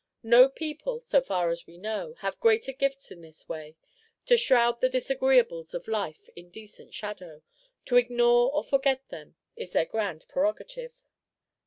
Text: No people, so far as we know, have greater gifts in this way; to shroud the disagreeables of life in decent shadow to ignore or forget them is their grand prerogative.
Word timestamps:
No 0.23 0.49
people, 0.49 0.99
so 1.01 1.21
far 1.21 1.51
as 1.51 1.67
we 1.67 1.77
know, 1.77 2.15
have 2.21 2.39
greater 2.39 2.71
gifts 2.71 3.11
in 3.11 3.21
this 3.21 3.47
way; 3.47 3.75
to 4.25 4.35
shroud 4.35 4.81
the 4.81 4.89
disagreeables 4.89 5.75
of 5.75 5.87
life 5.87 6.27
in 6.35 6.49
decent 6.49 6.91
shadow 6.91 7.43
to 7.85 7.97
ignore 7.97 8.51
or 8.51 8.63
forget 8.63 9.09
them 9.09 9.35
is 9.55 9.73
their 9.73 9.85
grand 9.85 10.25
prerogative. 10.27 10.95